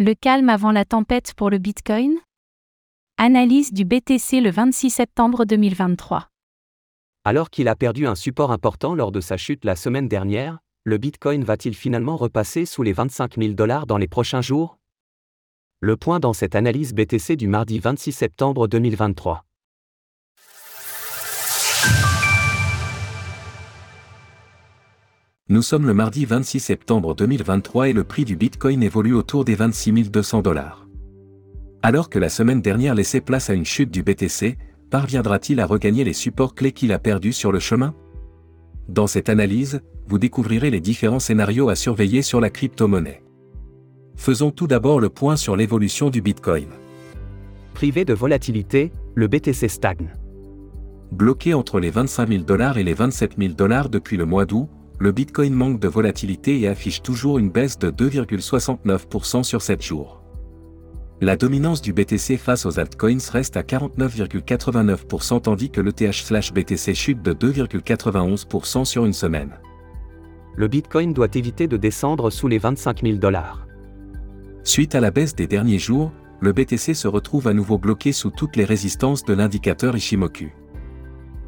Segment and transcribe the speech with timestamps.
[0.00, 2.18] Le calme avant la tempête pour le Bitcoin
[3.16, 6.28] Analyse du BTC le 26 septembre 2023.
[7.24, 10.98] Alors qu'il a perdu un support important lors de sa chute la semaine dernière, le
[10.98, 14.78] Bitcoin va-t-il finalement repasser sous les 25 000 dollars dans les prochains jours?
[15.80, 19.47] Le point dans cette analyse BTC du mardi 26 septembre 2023.
[25.50, 29.54] Nous sommes le mardi 26 septembre 2023 et le prix du Bitcoin évolue autour des
[29.54, 30.86] 26 200 dollars.
[31.82, 34.58] Alors que la semaine dernière laissait place à une chute du BTC,
[34.90, 37.94] parviendra-t-il à regagner les supports clés qu'il a perdus sur le chemin?
[38.90, 43.22] Dans cette analyse, vous découvrirez les différents scénarios à surveiller sur la crypto-monnaie.
[44.16, 46.68] Faisons tout d'abord le point sur l'évolution du Bitcoin.
[47.72, 50.12] Privé de volatilité, le BTC stagne.
[51.10, 54.68] Bloqué entre les 25 000 dollars et les 27 000 dollars depuis le mois d'août,
[55.00, 60.22] le Bitcoin manque de volatilité et affiche toujours une baisse de 2,69% sur 7 jours.
[61.20, 67.32] La dominance du BTC face aux altcoins reste à 49,89% tandis que l'ETH/BTC chute de
[67.32, 69.52] 2,91% sur une semaine.
[70.56, 73.66] Le Bitcoin doit éviter de descendre sous les 25 000 dollars.
[74.64, 78.30] Suite à la baisse des derniers jours, le BTC se retrouve à nouveau bloqué sous
[78.30, 80.50] toutes les résistances de l'indicateur Ishimoku.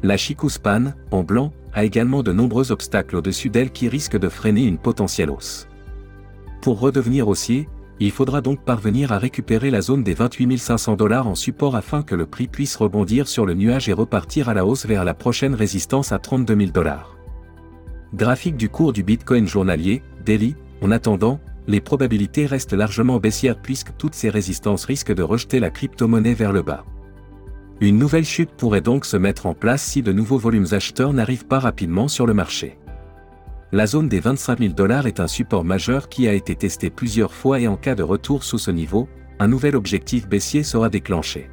[0.03, 4.65] La Chikuspan, en blanc, a également de nombreux obstacles au-dessus d'elle qui risquent de freiner
[4.65, 5.67] une potentielle hausse.
[6.61, 11.27] Pour redevenir haussier, il faudra donc parvenir à récupérer la zone des 28 500 dollars
[11.27, 14.65] en support afin que le prix puisse rebondir sur le nuage et repartir à la
[14.65, 17.15] hausse vers la prochaine résistance à 32 000 dollars.
[18.15, 23.95] Graphique du cours du Bitcoin journalier, daily, en attendant, les probabilités restent largement baissières puisque
[23.97, 26.83] toutes ces résistances risquent de rejeter la crypto-monnaie vers le bas.
[27.81, 31.47] Une nouvelle chute pourrait donc se mettre en place si de nouveaux volumes acheteurs n'arrivent
[31.47, 32.77] pas rapidement sur le marché.
[33.71, 37.33] La zone des 25 000 dollars est un support majeur qui a été testé plusieurs
[37.33, 39.09] fois et en cas de retour sous ce niveau,
[39.39, 41.49] un nouvel objectif baissier sera déclenché.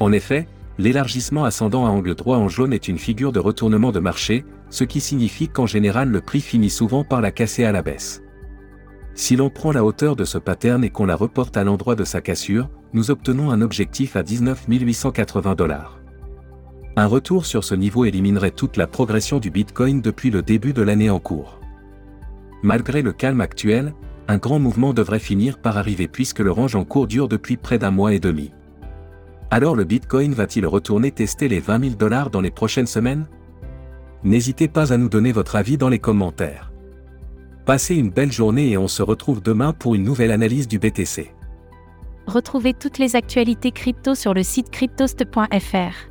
[0.00, 0.48] En effet,
[0.78, 4.84] l'élargissement ascendant à angle droit en jaune est une figure de retournement de marché, ce
[4.84, 8.22] qui signifie qu'en général le prix finit souvent par la casser à la baisse.
[9.16, 12.04] Si l'on prend la hauteur de ce pattern et qu'on la reporte à l'endroit de
[12.04, 15.98] sa cassure, nous obtenons un objectif à 19 880 dollars.
[16.96, 20.82] Un retour sur ce niveau éliminerait toute la progression du Bitcoin depuis le début de
[20.82, 21.58] l'année en cours.
[22.62, 23.94] Malgré le calme actuel,
[24.28, 27.78] un grand mouvement devrait finir par arriver puisque le range en cours dure depuis près
[27.78, 28.52] d'un mois et demi.
[29.50, 33.26] Alors le Bitcoin va-t-il retourner tester les 20 000 dollars dans les prochaines semaines?
[34.24, 36.70] N'hésitez pas à nous donner votre avis dans les commentaires.
[37.66, 41.32] Passez une belle journée et on se retrouve demain pour une nouvelle analyse du BTC.
[42.28, 46.06] Retrouvez toutes les actualités crypto sur le site cryptost.fr.